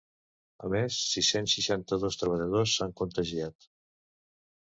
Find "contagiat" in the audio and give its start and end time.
3.03-3.71